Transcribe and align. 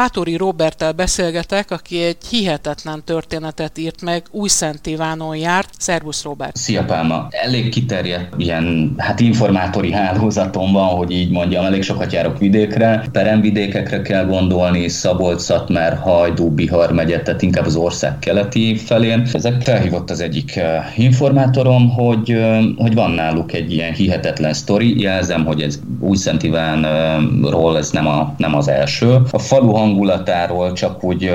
Bátori 0.00 0.36
Roberttel 0.36 0.92
beszélgetek, 0.92 1.70
aki 1.70 2.02
egy 2.02 2.16
hihetetlen 2.30 3.02
történetet 3.04 3.78
írt 3.78 4.02
meg, 4.02 4.22
új 4.30 4.48
Szent 4.48 4.86
Ivánon 4.86 5.36
járt. 5.36 5.68
Szervusz 5.78 6.22
Robert! 6.22 6.56
Szia 6.56 6.84
Pálma! 6.84 7.26
Elég 7.30 7.68
kiterjedt 7.68 8.34
ilyen 8.36 8.94
hát 8.96 9.20
informátori 9.20 9.92
hálózatom 9.92 10.72
van, 10.72 10.88
hogy 10.88 11.10
így 11.10 11.30
mondjam, 11.30 11.64
elég 11.64 11.82
sokat 11.82 12.12
járok 12.12 12.38
vidékre. 12.38 13.04
Peremvidékekre 13.12 14.02
kell 14.02 14.24
gondolni, 14.26 14.88
Szabolcs, 14.88 15.40
Szatmár, 15.40 15.98
Hajdú, 15.98 16.50
Bihar 16.50 16.92
megye, 16.92 17.22
tehát 17.22 17.42
inkább 17.42 17.66
az 17.66 17.76
ország 17.76 18.18
keleti 18.18 18.76
felén. 18.76 19.28
Ezek 19.32 19.62
felhívott 19.62 20.10
az 20.10 20.20
egyik 20.20 20.56
eh, 20.56 20.98
informátorom, 20.98 21.88
hogy, 21.90 22.30
eh, 22.30 22.60
hogy 22.76 22.94
van 22.94 23.10
náluk 23.10 23.52
egy 23.52 23.72
ilyen 23.72 23.92
hihetetlen 23.92 24.52
sztori. 24.52 25.00
Jelzem, 25.00 25.44
hogy 25.44 25.62
ez 25.62 25.80
új 25.98 26.16
Szent 26.16 26.42
Ivánról 26.42 27.78
ez 27.78 27.90
nem, 27.90 28.06
a, 28.06 28.34
nem 28.36 28.54
az 28.54 28.68
első. 28.68 29.18
A 29.30 29.38
falu 29.38 29.74
hangulatáról 29.90 30.72
csak 30.72 31.04
úgy 31.04 31.34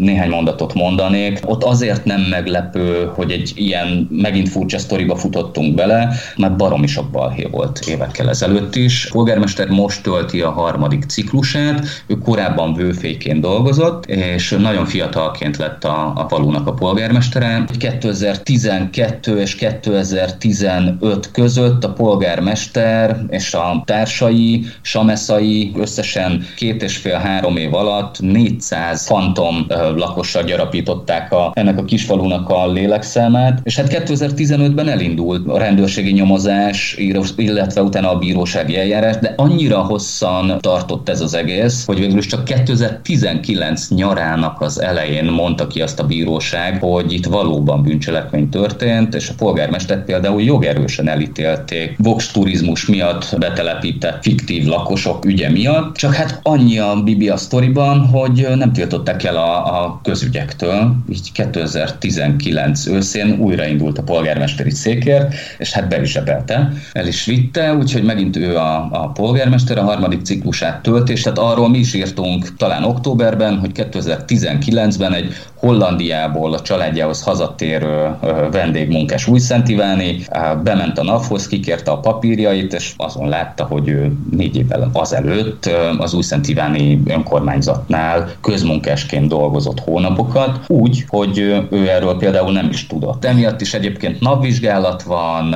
néhány 0.00 0.28
mondatot 0.28 0.74
mondanék. 0.74 1.40
Ott 1.44 1.64
azért 1.64 2.04
nem 2.04 2.20
meglepő, 2.20 3.10
hogy 3.14 3.30
egy 3.30 3.52
ilyen 3.54 4.08
megint 4.10 4.48
furcsa 4.48 4.78
sztoriba 4.78 5.16
futottunk 5.16 5.74
bele, 5.74 6.14
mert 6.36 6.56
baromi 6.56 6.86
sok 6.86 7.10
balhé 7.10 7.46
volt 7.50 7.80
évekkel 7.88 8.28
ezelőtt 8.28 8.76
is. 8.76 9.06
A 9.06 9.12
polgármester 9.12 9.68
most 9.68 10.02
tölti 10.02 10.40
a 10.40 10.50
harmadik 10.50 11.04
ciklusát, 11.04 11.86
ő 12.06 12.14
korábban 12.14 12.74
vőféként 12.74 13.40
dolgozott, 13.40 14.06
és 14.06 14.56
nagyon 14.58 14.86
fiatalként 14.86 15.56
lett 15.56 15.84
a, 15.84 16.12
a 16.16 16.26
falunak 16.28 16.66
a 16.66 16.72
polgármestere. 16.72 17.64
2012 17.78 19.40
és 19.40 19.54
2015 19.54 21.30
között 21.30 21.84
a 21.84 21.92
polgármester 21.92 23.24
és 23.30 23.54
a 23.54 23.82
társai, 23.86 24.64
sameszai 24.80 25.72
összesen 25.76 26.46
két 26.56 26.82
és 26.82 26.96
fél-három 26.96 27.56
év 27.56 27.74
alatt 27.74 27.87
400 28.18 29.06
fantom 29.06 29.66
lakossal 29.96 30.42
gyarapították 30.42 31.32
a, 31.32 31.50
ennek 31.54 31.78
a 31.78 31.84
kisfalunak 31.84 32.48
a 32.48 32.72
lélekszámát, 32.72 33.60
és 33.62 33.76
hát 33.76 34.04
2015-ben 34.06 34.88
elindult 34.88 35.48
a 35.48 35.58
rendőrségi 35.58 36.12
nyomozás, 36.12 36.96
illetve 37.36 37.82
utána 37.82 38.10
a 38.10 38.18
bírósági 38.18 38.76
eljárás, 38.78 39.16
de 39.16 39.34
annyira 39.36 39.78
hosszan 39.78 40.58
tartott 40.60 41.08
ez 41.08 41.20
az 41.20 41.34
egész, 41.34 41.86
hogy 41.86 41.98
végül 41.98 42.18
is 42.18 42.26
csak 42.26 42.44
2019 42.44 43.88
nyarának 43.88 44.60
az 44.60 44.82
elején 44.82 45.24
mondta 45.24 45.66
ki 45.66 45.80
azt 45.80 46.00
a 46.00 46.06
bíróság, 46.06 46.80
hogy 46.80 47.12
itt 47.12 47.26
valóban 47.26 47.82
bűncselekmény 47.82 48.48
történt, 48.48 49.14
és 49.14 49.28
a 49.28 49.34
polgármester 49.36 50.04
például 50.04 50.42
jogerősen 50.42 51.08
elítélték. 51.08 51.96
Vox 51.98 52.30
turizmus 52.30 52.86
miatt 52.86 53.36
betelepített 53.38 54.22
fiktív 54.22 54.64
lakosok 54.64 55.24
ügye 55.24 55.50
miatt, 55.50 55.96
csak 55.96 56.14
hát 56.14 56.40
annyi 56.42 56.78
a 56.78 57.02
Bibi 57.04 57.28
a 57.28 57.36
sztori, 57.36 57.67
akkoriban, 57.68 58.06
hogy 58.06 58.48
nem 58.56 58.72
tiltották 58.72 59.24
el 59.24 59.36
a, 59.36 59.82
a 59.82 60.00
közügyektől, 60.02 60.96
így 61.08 61.32
2019 61.32 62.86
őszén 62.86 63.38
újraindult 63.40 63.98
a 63.98 64.02
polgármesteri 64.02 64.70
székért, 64.70 65.34
és 65.58 65.72
hát 65.72 65.88
be 65.88 66.00
is 66.00 66.10
zsebelte, 66.10 66.72
el 66.92 67.06
is 67.06 67.24
vitte, 67.24 67.74
úgyhogy 67.74 68.02
megint 68.02 68.36
ő 68.36 68.56
a, 68.56 68.88
a 68.92 69.08
polgármester 69.08 69.78
a 69.78 69.82
harmadik 69.82 70.22
ciklusát 70.22 70.82
tölt, 70.82 71.08
és 71.08 71.22
tehát 71.22 71.38
arról 71.38 71.68
mi 71.68 71.78
is 71.78 71.94
írtunk 71.94 72.56
talán 72.56 72.84
októberben, 72.84 73.58
hogy 73.58 73.70
2019-ben 73.74 75.14
egy 75.14 75.34
Hollandiából 75.58 76.52
a 76.52 76.60
családjához 76.60 77.22
hazatérő 77.22 78.16
vendégmunkás 78.50 79.26
Újszent 79.26 79.68
Iváni 79.68 80.24
bement 80.62 80.98
a 80.98 81.04
NAV-hoz, 81.04 81.46
kikérte 81.46 81.90
a 81.90 81.98
papírjait, 81.98 82.72
és 82.72 82.94
azon 82.96 83.28
látta, 83.28 83.64
hogy 83.64 83.88
ő 83.88 84.12
négy 84.30 84.56
évvel 84.56 84.90
azelőtt 84.92 85.70
az 85.98 86.14
Újszent 86.14 86.48
Iváni 86.48 87.02
önkormányzatnál 87.06 88.30
közmunkásként 88.40 89.28
dolgozott 89.28 89.80
hónapokat, 89.80 90.60
úgy, 90.66 91.04
hogy 91.08 91.38
ő 91.70 91.88
erről 91.88 92.16
például 92.16 92.52
nem 92.52 92.68
is 92.68 92.86
tudott. 92.86 93.24
Emiatt 93.24 93.60
is 93.60 93.74
egyébként 93.74 94.20
napvizsgálat 94.20 95.02
van, 95.02 95.54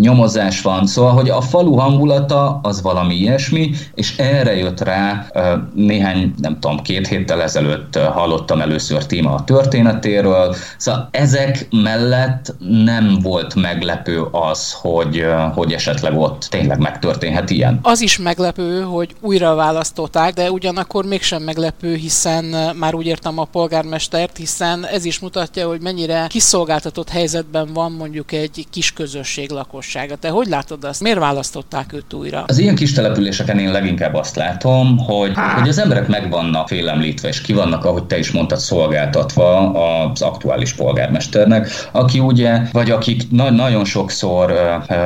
nyomozás 0.00 0.62
van, 0.62 0.86
szóval, 0.86 1.12
hogy 1.12 1.28
a 1.28 1.40
falu 1.40 1.74
hangulata 1.74 2.60
az 2.62 2.82
valami 2.82 3.14
ilyesmi, 3.14 3.70
és 3.94 4.18
erre 4.18 4.56
jött 4.56 4.80
rá 4.80 5.26
néhány, 5.74 6.34
nem 6.38 6.58
tudom, 6.60 6.82
két 6.82 7.08
héttel 7.08 7.42
ezelőtt 7.42 7.96
hallottam 7.96 8.60
először 8.60 8.95
először 8.96 9.06
téma 9.06 9.34
a 9.34 9.44
történetéről. 9.44 10.54
Szóval 10.76 11.08
ezek 11.10 11.66
mellett 11.70 12.54
nem 12.58 13.18
volt 13.22 13.54
meglepő 13.54 14.22
az, 14.30 14.72
hogy, 14.72 15.24
hogy 15.54 15.72
esetleg 15.72 16.18
ott 16.18 16.46
tényleg 16.50 16.78
megtörténhet 16.78 17.50
ilyen. 17.50 17.78
Az 17.82 18.00
is 18.00 18.18
meglepő, 18.18 18.80
hogy 18.80 19.14
újra 19.20 19.54
választották, 19.54 20.32
de 20.34 20.50
ugyanakkor 20.50 21.04
mégsem 21.04 21.42
meglepő, 21.42 21.94
hiszen 21.94 22.44
már 22.78 22.94
úgy 22.94 23.06
értem 23.06 23.38
a 23.38 23.44
polgármestert, 23.44 24.36
hiszen 24.36 24.86
ez 24.86 25.04
is 25.04 25.18
mutatja, 25.18 25.66
hogy 25.66 25.80
mennyire 25.80 26.26
kiszolgáltatott 26.28 27.08
helyzetben 27.08 27.68
van 27.72 27.92
mondjuk 27.92 28.32
egy 28.32 28.66
kis 28.70 28.92
közösség 28.92 29.50
lakossága. 29.50 30.16
Te 30.16 30.28
hogy 30.28 30.46
látod 30.46 30.84
azt? 30.84 31.00
Miért 31.00 31.18
választották 31.18 31.92
őt 31.92 32.12
újra? 32.12 32.44
Az 32.46 32.58
ilyen 32.58 32.74
kis 32.74 32.92
településeken 32.92 33.58
én 33.58 33.70
leginkább 33.70 34.14
azt 34.14 34.36
látom, 34.36 34.98
hogy, 34.98 35.32
hogy 35.58 35.68
az 35.68 35.78
emberek 35.78 36.08
meg 36.08 36.30
vannak 36.30 36.68
félemlítve, 36.68 37.28
és 37.28 37.40
ki 37.40 37.52
vannak, 37.52 37.84
ahogy 37.84 38.04
te 38.04 38.18
is 38.18 38.30
mondtad, 38.30 38.58
szól 38.58 38.85
szolgáltatva 38.86 39.72
az 39.72 40.22
aktuális 40.22 40.72
polgármesternek, 40.72 41.68
aki 41.92 42.18
ugye, 42.18 42.60
vagy 42.72 42.90
akik 42.90 43.30
na- 43.30 43.50
nagyon 43.50 43.84
sokszor 43.84 44.54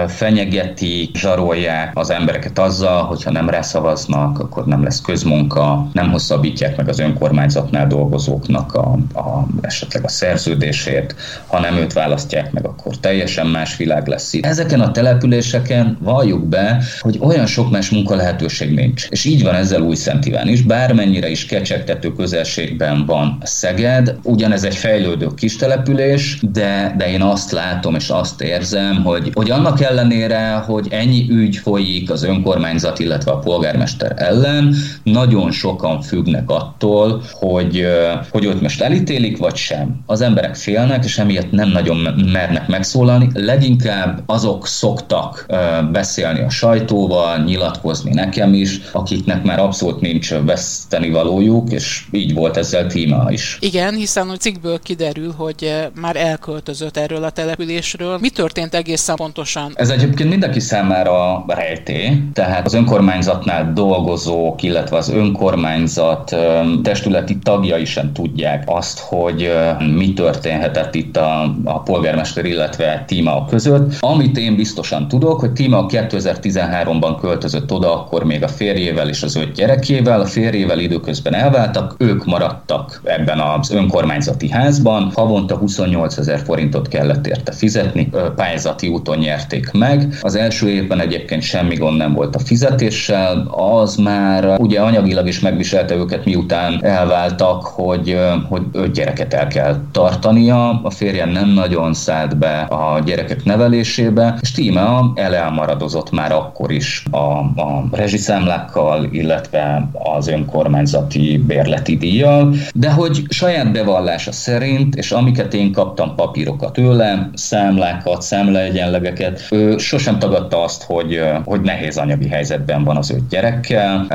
fenyegeti, 0.08 1.10
zsarolják 1.14 1.90
az 1.94 2.10
embereket 2.10 2.58
azzal, 2.58 3.02
hogyha 3.02 3.30
nem 3.30 3.48
rászavaznak, 3.48 4.38
akkor 4.38 4.66
nem 4.66 4.82
lesz 4.82 5.00
közmunka, 5.00 5.88
nem 5.92 6.10
hosszabbítják 6.10 6.76
meg 6.76 6.88
az 6.88 6.98
önkormányzatnál 6.98 7.86
dolgozóknak 7.86 8.74
a, 8.74 8.98
a, 9.14 9.46
esetleg 9.60 10.04
a 10.04 10.08
szerződését, 10.08 11.14
ha 11.46 11.60
nem 11.60 11.76
őt 11.76 11.92
választják 11.92 12.52
meg, 12.52 12.66
akkor 12.66 12.96
teljesen 12.96 13.46
más 13.46 13.76
világ 13.76 14.06
lesz 14.06 14.32
itt. 14.32 14.46
Ezeken 14.46 14.80
a 14.80 14.90
településeken 14.90 15.98
valljuk 16.00 16.44
be, 16.44 16.82
hogy 17.00 17.18
olyan 17.20 17.46
sok 17.46 17.70
más 17.70 17.90
munka 17.90 18.14
lehetőség 18.14 18.74
nincs. 18.74 19.06
És 19.10 19.24
így 19.24 19.42
van 19.42 19.54
ezzel 19.54 19.80
új 19.80 19.94
Szent 19.94 20.26
is, 20.44 20.62
bármennyire 20.62 21.28
is 21.28 21.46
kecsegtető 21.46 22.12
közelségben 22.12 23.06
van 23.06 23.38
Szeged. 23.70 24.18
Ugyanez 24.22 24.64
egy 24.64 24.76
fejlődő 24.76 25.26
kis 25.36 25.56
település, 25.56 26.38
de, 26.52 26.94
de 26.98 27.10
én 27.10 27.22
azt 27.22 27.50
látom 27.50 27.94
és 27.94 28.08
azt 28.08 28.42
érzem, 28.42 29.02
hogy, 29.04 29.30
hogy 29.34 29.50
annak 29.50 29.80
ellenére, 29.80 30.52
hogy 30.52 30.86
ennyi 30.90 31.26
ügy 31.30 31.56
folyik 31.56 32.10
az 32.10 32.22
önkormányzat, 32.22 32.98
illetve 32.98 33.30
a 33.30 33.38
polgármester 33.38 34.14
ellen, 34.16 34.74
nagyon 35.02 35.50
sokan 35.50 36.00
függnek 36.00 36.50
attól, 36.50 37.22
hogy, 37.32 37.86
hogy 38.30 38.44
őt 38.44 38.60
most 38.60 38.80
elítélik, 38.80 39.38
vagy 39.38 39.56
sem. 39.56 40.00
Az 40.06 40.20
emberek 40.20 40.54
félnek, 40.54 41.04
és 41.04 41.18
emiatt 41.18 41.50
nem 41.50 41.68
nagyon 41.68 41.96
mernek 42.32 42.68
megszólalni. 42.68 43.28
Leginkább 43.34 44.22
azok 44.26 44.66
szoktak 44.66 45.46
beszélni 45.92 46.40
a 46.40 46.50
sajtóval, 46.50 47.38
nyilatkozni 47.38 48.10
nekem 48.14 48.54
is, 48.54 48.80
akiknek 48.92 49.42
már 49.42 49.58
abszolút 49.58 50.00
nincs 50.00 50.34
veszteni 50.34 51.10
valójuk, 51.10 51.72
és 51.72 52.04
így 52.12 52.34
volt 52.34 52.56
ezzel 52.56 52.86
téma 52.86 53.30
is. 53.30 53.58
Igen, 53.62 53.94
hiszen 53.94 54.28
a 54.28 54.36
cikkből 54.36 54.78
kiderül, 54.82 55.32
hogy 55.36 55.64
eh, 55.64 55.86
már 56.00 56.16
elköltözött 56.16 56.96
erről 56.96 57.24
a 57.24 57.30
településről. 57.30 58.18
Mi 58.20 58.28
történt 58.28 58.74
egészen 58.74 59.16
pontosan? 59.16 59.72
Ez 59.74 59.90
egyébként 59.90 60.28
mindenki 60.28 60.60
számára 60.60 61.44
rejté, 61.46 62.22
tehát 62.32 62.66
az 62.66 62.74
önkormányzatnál 62.74 63.72
dolgozók, 63.72 64.62
illetve 64.62 64.96
az 64.96 65.08
önkormányzat 65.08 66.36
testületi 66.82 67.38
tagjai 67.38 67.84
sem 67.84 68.12
tudják 68.12 68.62
azt, 68.66 68.98
hogy 68.98 69.52
mi 69.96 70.12
történhetett 70.12 70.94
itt 70.94 71.16
a, 71.16 71.54
a 71.64 71.80
polgármester, 71.82 72.44
illetve 72.44 73.04
Tíma 73.06 73.44
között. 73.44 73.96
Amit 74.00 74.38
én 74.38 74.56
biztosan 74.56 75.08
tudok, 75.08 75.40
hogy 75.40 75.52
Tíma 75.52 75.86
2013-ban 75.88 77.16
költözött 77.20 77.72
oda, 77.72 77.94
akkor 77.94 78.24
még 78.24 78.42
a 78.42 78.48
férjével 78.48 79.08
és 79.08 79.22
az 79.22 79.36
öt 79.36 79.52
gyerekével, 79.52 80.20
a 80.20 80.26
férjével 80.26 80.78
időközben 80.78 81.34
elváltak, 81.34 81.94
ők 81.98 82.24
maradtak 82.24 83.00
ebben 83.04 83.38
a 83.38 83.49
az 83.58 83.70
önkormányzati 83.70 84.50
házban, 84.50 85.12
havonta 85.14 85.56
28 85.56 86.16
ezer 86.16 86.38
forintot 86.38 86.88
kellett 86.88 87.26
érte 87.26 87.52
fizetni, 87.52 88.10
pályázati 88.36 88.88
úton 88.88 89.18
nyerték 89.18 89.70
meg. 89.72 90.18
Az 90.20 90.34
első 90.34 90.68
évben 90.68 91.00
egyébként 91.00 91.42
semmi 91.42 91.74
gond 91.74 91.96
nem 91.96 92.12
volt 92.12 92.34
a 92.34 92.38
fizetéssel, 92.38 93.46
az 93.50 93.96
már 93.96 94.56
ugye 94.58 94.80
anyagilag 94.80 95.26
is 95.26 95.40
megviselte 95.40 95.94
őket, 95.94 96.24
miután 96.24 96.84
elváltak, 96.84 97.62
hogy, 97.64 98.18
hogy 98.48 98.62
öt 98.72 98.92
gyereket 98.92 99.34
el 99.34 99.46
kell 99.46 99.76
tartania, 99.92 100.80
a 100.82 100.90
férjen 100.90 101.28
nem 101.28 101.48
nagyon 101.48 101.94
szállt 101.94 102.36
be 102.36 102.58
a 102.60 103.00
gyerekek 103.04 103.44
nevelésébe, 103.44 104.38
és 104.40 104.52
Tímea 104.52 105.12
elelmaradozott 105.14 106.10
már 106.10 106.32
akkor 106.32 106.70
is 106.72 107.04
a, 107.10 107.16
a 107.16 107.84
rezsiszámlákkal, 107.92 109.08
illetve 109.10 109.88
az 109.92 110.28
önkormányzati 110.28 111.38
bérleti 111.46 111.96
díjjal, 111.96 112.54
de 112.74 112.90
hogy 112.90 113.22
saját 113.40 113.72
bevallása 113.72 114.32
szerint, 114.32 114.94
és 114.94 115.12
amiket 115.12 115.54
én 115.54 115.72
kaptam 115.72 116.14
papírokat 116.14 116.72
tőle, 116.72 117.30
számlákat, 117.34 118.22
számlaegyenlegeket, 118.22 119.46
ő 119.50 119.78
sosem 119.78 120.18
tagadta 120.18 120.62
azt, 120.62 120.82
hogy, 120.82 121.20
hogy 121.44 121.60
nehéz 121.60 121.96
anyagi 121.96 122.28
helyzetben 122.28 122.84
van 122.84 122.96
az 122.96 123.10
öt 123.10 123.28
gyerekkel, 123.28 124.06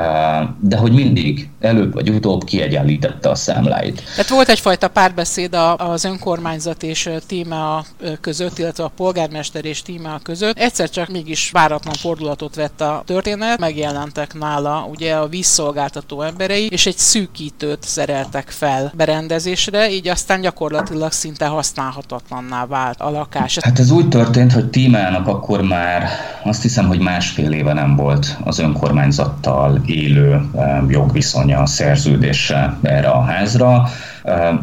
de 0.59 0.77
hogy 0.77 0.91
mindig 0.91 1.49
előbb 1.59 1.93
vagy 1.93 2.09
utóbb 2.09 2.43
kiegyenlítette 2.43 3.29
a 3.29 3.35
számláit. 3.35 4.01
Tehát 4.15 4.29
volt 4.29 4.49
egyfajta 4.49 4.87
párbeszéd 4.87 5.57
az 5.77 6.03
önkormányzat 6.03 6.83
és 6.83 7.09
Tímea 7.27 7.85
között, 8.21 8.57
illetve 8.57 8.83
a 8.83 8.91
polgármester 8.95 9.65
és 9.65 9.81
Tímea 9.81 10.19
között. 10.23 10.57
Egyszer 10.57 10.89
csak 10.89 11.07
mégis 11.07 11.51
váratlan 11.51 11.93
fordulatot 11.93 12.55
vett 12.55 12.81
a 12.81 13.03
történet, 13.05 13.59
megjelentek 13.59 14.33
nála 14.33 14.87
ugye 14.89 15.13
a 15.13 15.27
vízszolgáltató 15.27 16.21
emberei, 16.21 16.67
és 16.71 16.85
egy 16.85 16.97
szűkítőt 16.97 17.83
szereltek 17.83 18.49
fel 18.49 18.91
berendezésre, 19.15 19.91
így 19.91 20.07
aztán 20.07 20.41
gyakorlatilag 20.41 21.11
szinte 21.11 21.45
használhatatlanná 21.45 22.65
vált 22.65 23.01
a 23.01 23.09
lakás. 23.09 23.57
Hát 23.61 23.79
ez 23.79 23.91
úgy 23.91 24.09
történt, 24.09 24.53
hogy 24.53 24.69
Tímának 24.69 25.27
akkor 25.27 25.61
már 25.61 26.07
azt 26.43 26.61
hiszem, 26.61 26.87
hogy 26.87 26.99
másfél 26.99 27.51
éve 27.51 27.73
nem 27.73 27.95
volt 27.95 28.37
az 28.43 28.59
önkormányzattal 28.59 29.81
élő 29.85 30.41
jogviszonya, 30.87 31.65
szerződése 31.65 32.77
erre 32.81 33.09
a 33.09 33.21
házra 33.21 33.87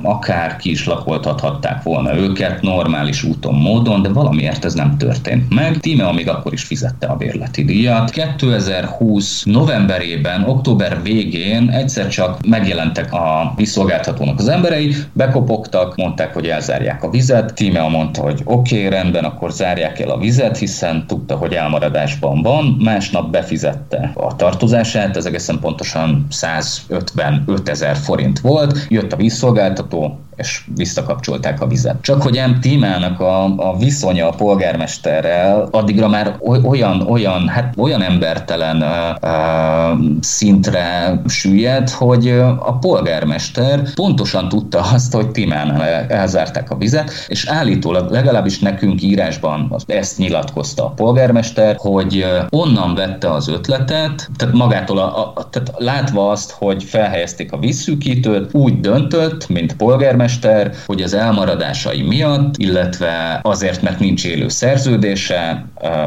akár 0.03 0.57
ki 0.57 0.71
is 0.71 0.87
lakoltathatták 0.87 1.83
volna 1.83 2.17
őket 2.17 2.63
normális 2.63 3.23
úton, 3.23 3.55
módon, 3.55 4.03
de 4.03 4.09
valamiért 4.09 4.65
ez 4.65 4.75
nem 4.75 4.97
történt 4.97 5.55
meg. 5.55 5.77
Tíme 5.77 6.13
még 6.13 6.29
akkor 6.29 6.53
is 6.53 6.63
fizette 6.63 7.07
a 7.07 7.17
bérleti 7.17 7.65
díjat. 7.65 8.11
2020 8.11 9.43
novemberében, 9.45 10.45
október 10.45 11.03
végén 11.03 11.71
egyszer 11.71 12.09
csak 12.09 12.47
megjelentek 12.47 13.13
a 13.13 13.53
visszolgáltatónak 13.57 14.39
az 14.39 14.49
emberei, 14.49 14.95
bekopogtak, 15.13 15.97
mondták, 15.97 16.35
hogy 16.35 16.47
elzárják 16.47 17.05
a 17.05 17.11
vizet. 17.11 17.55
Tíme 17.55 17.89
mondta, 17.89 18.23
hogy 18.23 18.41
oké, 18.45 18.77
okay, 18.77 18.89
rendben, 18.89 19.25
akkor 19.25 19.51
zárják 19.53 20.01
el 20.01 20.11
a 20.11 20.19
vizet, 20.19 20.59
hiszen 20.59 21.07
tudta, 21.07 21.37
hogy 21.37 21.53
elmaradásban 21.53 22.43
van. 22.43 22.77
Másnap 22.85 23.31
befizette 23.31 24.13
a 24.15 24.37
tartozását, 24.37 25.17
ez 25.17 25.25
egészen 25.25 25.59
pontosan 25.59 26.27
155 26.31 27.69
ezer 27.69 27.97
forint 27.97 28.41
volt. 28.41 28.87
Jött 28.89 29.13
a 29.13 29.17
visszolgáltató, 29.17 29.52
szolgáltató, 29.53 30.19
és 30.37 30.65
visszakapcsolták 30.75 31.61
a 31.61 31.67
vizet. 31.67 31.97
Csak 32.01 32.23
hogy 32.23 32.41
M. 32.49 32.61
Tímának 32.61 33.21
a, 33.21 33.45
a 33.45 33.77
viszonya 33.79 34.29
a 34.29 34.35
polgármesterrel 34.35 35.69
addigra 35.71 36.09
már 36.09 36.37
olyan, 36.63 37.01
olyan, 37.01 37.49
hát 37.49 37.75
olyan 37.77 38.03
embertelen 38.03 38.83
uh, 38.83 39.31
uh, 39.31 39.99
szintre 40.21 41.21
süllyed, 41.29 41.91
hogy 41.91 42.29
a 42.59 42.79
polgármester 42.79 43.93
pontosan 43.95 44.49
tudta 44.49 44.81
azt, 44.93 45.15
hogy 45.15 45.31
Tímánál 45.31 45.83
elzárták 46.09 46.71
a 46.71 46.77
vizet, 46.77 47.11
és 47.29 47.47
állítólag 47.47 48.11
legalábbis 48.11 48.59
nekünk 48.59 49.03
írásban 49.03 49.77
ezt 49.87 50.19
nyilatkozta 50.19 50.85
a 50.85 50.91
polgármester, 50.91 51.77
hogy 51.79 52.27
onnan 52.51 52.95
vette 52.95 53.31
az 53.31 53.49
ötletet, 53.49 54.31
tehát 54.37 54.55
magától, 54.55 54.99
a, 54.99 55.33
a, 55.35 55.49
tehát 55.51 55.73
látva 55.77 56.31
azt, 56.31 56.51
hogy 56.51 56.85
felhelyezték 56.85 57.53
a 57.53 57.59
vízszűkítőt, 57.59 58.55
úgy 58.55 58.81
döntött, 58.81 59.49
mint 59.49 59.77
polgármester, 59.77 60.31
polgármester, 60.41 60.85
hogy 60.87 61.03
az 61.03 61.15
elmaradásai 61.15 62.03
miatt, 62.03 62.57
illetve 62.57 63.41
azért, 63.43 63.83
mert 63.83 63.99
nincs 63.99 64.25
élő 64.25 64.49
szerződése 64.49 65.67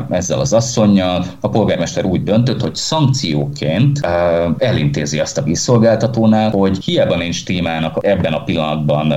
ezzel 0.10 0.39
az 0.39 0.54
asszonynal, 0.54 1.25
a 1.39 1.50
polgármester 1.50 2.06
úgy 2.06 2.24
döntött, 2.24 2.62
hogy 2.62 2.75
szankcióként 2.75 4.00
elintézi 4.57 5.19
azt 5.19 5.38
a 5.38 5.42
vízszolgáltatónál, 5.42 6.50
hogy 6.50 6.83
hiába 6.83 7.16
nincs 7.16 7.45
témának 7.45 7.98
ebben 8.01 8.33
a 8.33 8.44
pillanatban 8.44 9.13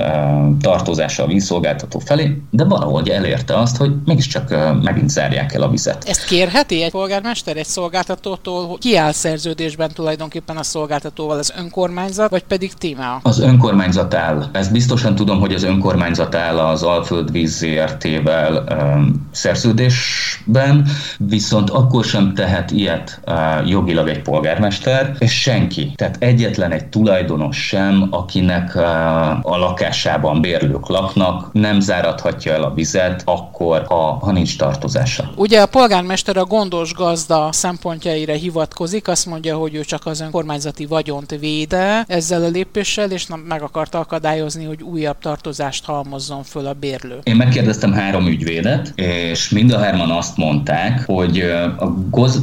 tartozása 0.61 1.23
a 1.23 1.27
vízszolgáltató 1.27 1.99
felé, 1.99 2.41
de 2.49 2.63
valahogy 2.63 3.09
elérte 3.09 3.57
azt, 3.57 3.77
hogy 3.77 3.91
mégiscsak 4.05 4.55
megint 4.83 5.09
zárják 5.09 5.53
el 5.53 5.61
a 5.61 5.69
vizet. 5.69 6.03
Ezt 6.07 6.25
kérheti 6.25 6.83
egy 6.83 6.91
polgármester 6.91 7.57
egy 7.57 7.65
szolgáltatótól, 7.65 8.67
hogy 8.67 8.77
ki 8.79 8.97
áll 8.97 9.11
szerződésben 9.11 9.89
tulajdonképpen 9.93 10.57
a 10.57 10.63
szolgáltatóval 10.63 11.37
az 11.37 11.53
önkormányzat, 11.57 12.29
vagy 12.29 12.43
pedig 12.43 12.73
téma? 12.73 13.19
Az 13.23 13.39
önkormányzat 13.39 14.13
áll. 14.13 14.49
Ez 14.51 14.67
biztos 14.67 14.88
biztosan 14.89 15.15
tudom, 15.15 15.39
hogy 15.39 15.53
az 15.53 15.63
önkormányzat 15.63 16.35
áll 16.35 16.57
az 16.57 16.83
Alföldvíz 16.83 17.57
ZRT-vel 17.57 18.63
um, 18.69 19.27
szerződésben, 19.31 20.87
viszont 21.17 21.69
akkor 21.69 22.03
sem 22.03 22.33
tehet 22.33 22.71
ilyet 22.71 23.21
uh, 23.27 23.69
jogilag 23.69 24.07
egy 24.07 24.21
polgármester, 24.21 25.15
és 25.19 25.41
senki, 25.41 25.91
tehát 25.95 26.15
egyetlen 26.19 26.71
egy 26.71 26.85
tulajdonos 26.85 27.57
sem, 27.67 28.07
akinek 28.09 28.75
uh, 28.75 28.83
a 29.51 29.57
lakásában 29.57 30.41
bérlők 30.41 30.87
laknak, 30.87 31.53
nem 31.53 31.79
záradhatja 31.79 32.53
el 32.53 32.63
a 32.63 32.73
vizet 32.73 33.21
akkor, 33.25 33.85
ha, 33.87 34.17
ha 34.21 34.31
nincs 34.31 34.57
tartozása. 34.57 35.31
Ugye 35.35 35.61
a 35.61 35.65
polgármester 35.65 36.37
a 36.37 36.45
gondos 36.45 36.93
gazda 36.93 37.49
szempontjaira 37.51 38.33
hivatkozik, 38.33 39.07
azt 39.07 39.25
mondja, 39.25 39.57
hogy 39.57 39.75
ő 39.75 39.83
csak 39.83 40.05
az 40.05 40.21
önkormányzati 40.21 40.85
vagyont 40.85 41.35
véde 41.39 42.03
ezzel 42.07 42.43
a 42.43 42.47
lépéssel, 42.47 43.11
és 43.11 43.27
meg 43.47 43.61
akarta 43.61 43.99
akadályozni, 43.99 44.65
hogy 44.65 44.78
hogy 44.79 44.87
újabb 44.87 45.17
tartozást 45.19 45.85
halmozzon 45.85 46.43
föl 46.43 46.65
a 46.65 46.73
bérlő. 46.73 47.19
Én 47.23 47.35
megkérdeztem 47.35 47.93
három 47.93 48.27
ügyvédet, 48.27 48.93
és 48.95 49.49
mind 49.49 49.71
a 49.71 49.79
hárman 49.79 50.11
azt 50.11 50.37
mondták, 50.37 51.03
hogy 51.05 51.39
a 51.77 51.85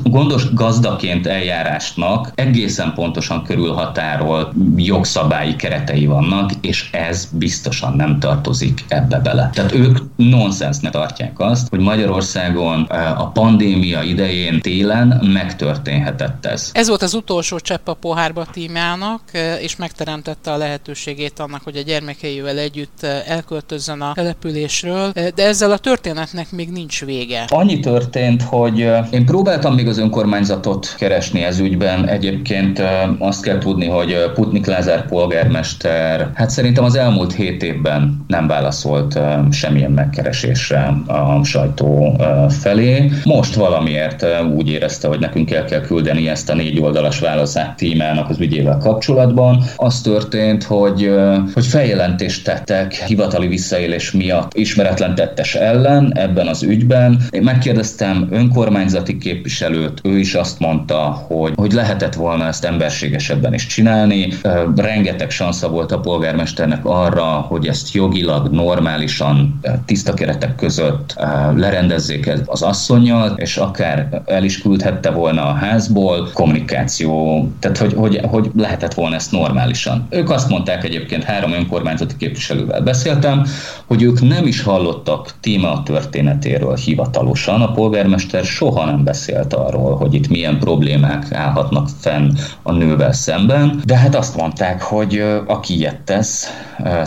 gondos 0.03 0.53
gazdaként 0.55 1.27
eljárásnak 1.27 2.33
egészen 2.35 2.93
pontosan 2.95 3.43
körülhatárolt 3.45 4.53
jogszabályi 4.77 5.57
keretei 5.57 6.07
vannak, 6.07 6.51
és 6.61 6.91
ez 6.93 7.29
biztosan 7.33 7.93
nem 7.93 8.19
tartozik 8.19 8.85
ebbe 8.89 9.19
bele. 9.19 9.51
Tehát 9.53 9.73
ők 9.73 9.99
nonsensnek 10.17 10.93
tartják 10.93 11.41
azt, 11.41 11.69
hogy 11.69 11.81
Magyarországon 11.81 12.83
a 13.17 13.31
pandémia 13.31 14.03
idején 14.03 14.61
télen 14.61 15.21
megtörténhetett 15.33 16.47
ez. 16.47 16.71
Ez 16.73 16.89
volt 16.89 17.03
az 17.03 17.15
utolsó 17.15 17.59
csepp 17.59 17.89
a 17.89 17.95
pohárba 17.95 18.47
tímának, 18.53 19.21
és 19.61 19.77
megteremtette 19.77 20.53
a 20.53 20.57
lehetőségét 20.57 21.39
annak, 21.39 21.63
hogy 21.63 21.77
a 21.77 21.83
gyermeke 21.83 22.26
gyermekeivel 22.27 22.59
együtt 22.59 23.03
eh, 23.03 23.23
elköltözzön 23.27 24.01
a 24.01 24.13
településről, 24.15 25.11
eh, 25.15 25.27
de 25.35 25.47
ezzel 25.47 25.71
a 25.71 25.79
történetnek 25.79 26.53
még 26.53 26.71
nincs 26.71 27.05
vége. 27.05 27.45
Annyi 27.49 27.81
történt, 27.81 28.43
hogy 28.43 28.81
eh, 28.81 29.07
én 29.11 29.25
próbáltam 29.25 29.75
még 29.75 29.89
az 29.89 29.99
önkormányzatot 29.99 30.95
keresni 30.99 31.45
ez 31.45 31.59
ügyben. 31.59 32.09
Egyébként 32.09 32.83
azt 33.19 33.43
kell 33.43 33.59
tudni, 33.59 33.87
hogy 33.87 34.31
Putnik 34.35 34.67
Lázár 34.67 35.07
polgármester, 35.07 36.31
hát 36.35 36.51
szerintem 36.51 36.85
az 36.85 36.97
elmúlt 36.97 37.33
hét 37.33 37.63
évben 37.63 38.25
nem 38.27 38.47
válaszolt 38.47 39.19
semmilyen 39.51 39.91
megkeresésre 39.91 40.95
a 41.07 41.45
sajtó 41.45 42.21
felé. 42.61 43.11
Most 43.25 43.55
valamiért 43.55 44.27
úgy 44.57 44.69
érezte, 44.69 45.09
hogy 45.09 45.19
nekünk 45.19 45.51
el 45.51 45.65
kell 45.65 45.81
küldeni 45.81 46.29
ezt 46.29 46.51
a 46.51 46.55
négy 46.55 46.81
oldalas 46.81 47.19
válaszát 47.19 47.77
tímának 47.77 48.29
az 48.29 48.41
ügyével 48.41 48.79
kapcsolatban. 48.79 49.65
Az 49.77 50.01
történt, 50.01 50.65
hogy, 50.65 51.11
hogy 51.55 51.67
feljelent 51.67 52.16
jelentést 52.17 52.45
tettek 52.45 52.95
hivatali 52.95 53.47
visszaélés 53.47 54.13
miatt 54.13 54.55
ismeretlen 54.55 55.15
tettes 55.15 55.55
ellen 55.55 56.13
ebben 56.15 56.47
az 56.47 56.63
ügyben. 56.63 57.21
Én 57.31 57.43
megkérdeztem 57.43 58.29
önkormányzati 58.31 59.19
képviselőt, 59.19 60.01
ő 60.03 60.19
is 60.19 60.35
azt 60.35 60.59
mondta, 60.59 61.25
hogy, 61.27 61.53
hogy 61.57 61.73
lehetett 61.73 62.15
volna 62.15 62.47
ezt 62.47 62.65
emberségesebben 62.65 63.55
is 63.55 63.67
csinálni. 63.67 64.29
Rengeteg 64.77 65.31
sansza 65.31 65.69
volt 65.69 65.93
a 65.93 66.01
polgármesternek 66.01 66.85
arra, 66.85 67.25
hogy 67.25 67.67
ezt 67.67 67.95
jogilag, 67.95 68.51
normálisan, 68.51 69.61
tiszta 69.85 70.15
keretek 70.15 70.55
között 70.55 71.15
lerendezzék 71.55 72.33
az 72.47 72.63
asszonyjal, 72.63 73.35
és 73.37 73.57
akár 73.57 74.23
el 74.27 74.45
is 74.45 74.63
küldhette 74.63 75.11
volna 75.11 75.49
a 75.49 75.53
házból, 75.53 76.29
kommunikáció, 76.33 77.49
tehát 77.59 77.79
hogy, 77.79 77.93
hogy, 77.93 78.21
hogy 78.23 78.51
lehetett 78.57 78.95
volna 78.95 79.15
ezt 79.15 79.33
normálisan. 79.33 80.07
Ők 80.11 80.31
azt 80.31 80.49
mondták 80.49 80.85
egyébként 80.85 81.25
három 81.25 81.53
önkormányzat 81.53 82.06
önkormányzati 82.07 82.17
képviselővel 82.17 82.81
beszéltem, 82.81 83.47
hogy 83.87 84.03
ők 84.03 84.21
nem 84.21 84.47
is 84.47 84.63
hallottak 84.63 85.35
téma 85.41 85.83
történetéről 85.83 86.77
hivatalosan. 86.77 87.63
A 87.63 87.73
polgármester 87.73 88.45
soha 88.45 88.85
nem 88.85 89.05
beszélt 89.05 89.53
arról, 89.53 89.97
hogy 89.97 90.15
itt 90.15 90.29
milyen 90.29 90.59
problémák 90.59 91.33
állhatnak 91.33 91.89
fenn 92.01 92.31
a 92.63 92.73
nővel 92.73 93.13
szemben, 93.13 93.81
de 93.85 93.97
hát 93.97 94.15
azt 94.15 94.37
mondták, 94.37 94.83
hogy 94.83 95.25
aki 95.47 95.77
ilyet 95.77 96.01
tesz 96.01 96.51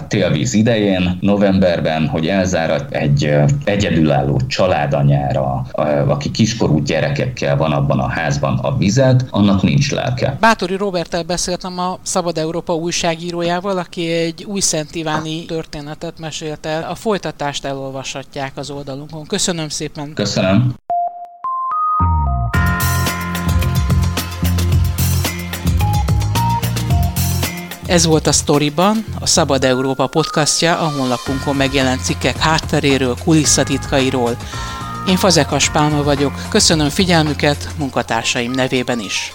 télvíz 0.07 0.53
idején, 0.53 1.17
novemberben, 1.21 2.07
hogy 2.07 2.27
elzárat 2.27 2.91
egy 2.91 3.35
egyedülálló 3.63 4.41
családanyára, 4.47 5.65
aki 6.07 6.31
kiskorú 6.31 6.81
gyerekekkel 6.83 7.57
van 7.57 7.71
abban 7.71 7.99
a 7.99 8.07
házban 8.07 8.59
a 8.61 8.77
vizet, 8.77 9.25
annak 9.29 9.63
nincs 9.63 9.91
lelke. 9.91 10.37
Bátori 10.39 10.75
Robertel 10.75 11.23
beszéltem 11.23 11.79
a 11.79 11.97
Szabad 12.01 12.37
Európa 12.37 12.73
újságírójával, 12.73 13.77
aki 13.77 14.11
egy 14.11 14.43
új 14.47 14.59
Szent 14.89 15.01
Iváni 15.01 15.45
történetet 15.45 16.19
mesélt 16.19 16.65
el. 16.65 16.89
A 16.89 16.95
folytatást 16.95 17.65
elolvashatják 17.65 18.57
az 18.57 18.69
oldalunkon. 18.69 19.25
Köszönöm 19.25 19.69
szépen! 19.69 20.13
Köszönöm! 20.13 20.75
Ez 27.85 28.05
volt 28.05 28.27
a 28.27 28.31
Storyban, 28.31 29.05
a 29.19 29.25
Szabad 29.25 29.63
Európa 29.63 30.07
podcastja, 30.07 30.79
a 30.79 30.91
honlapunkon 30.91 31.55
megjelent 31.55 32.03
cikkek 32.03 32.37
hátteréről, 32.37 33.15
kulisszatitkairól. 33.23 34.37
Én 35.07 35.17
Fazekas 35.17 35.69
Pálma 35.69 36.03
vagyok, 36.03 36.33
köszönöm 36.49 36.89
figyelmüket 36.89 37.69
munkatársaim 37.77 38.51
nevében 38.51 38.99
is. 38.99 39.33